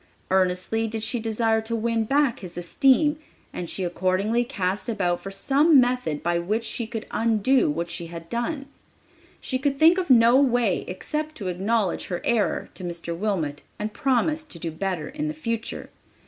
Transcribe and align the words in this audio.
Earnestly 0.31 0.87
did 0.87 1.03
she 1.03 1.19
desire 1.19 1.61
to 1.61 1.75
win 1.75 2.05
back 2.05 2.39
his 2.39 2.57
esteem, 2.57 3.19
and 3.53 3.69
she 3.69 3.83
accordingly 3.83 4.43
cast 4.43 4.89
about 4.89 5.21
for 5.21 5.29
some 5.29 5.79
method 5.79 6.23
by 6.23 6.39
which 6.39 6.63
she 6.65 6.87
could 6.87 7.05
undo 7.11 7.69
what 7.69 7.87
she 7.91 8.07
had 8.07 8.27
done. 8.27 8.65
She 9.39 9.59
could 9.59 9.77
think 9.77 9.99
of 9.99 10.09
no 10.09 10.37
way 10.41 10.85
except 10.87 11.35
to 11.35 11.49
acknowledge 11.49 12.07
her 12.07 12.19
error 12.25 12.69
to 12.73 12.83
Mr. 12.83 13.15
Wilmot 13.15 13.61
and 13.77 13.93
promise 13.93 14.43
to 14.45 14.57
do 14.57 14.71
better 14.71 15.07
in 15.07 15.27
the 15.27 15.35
future. 15.35 15.91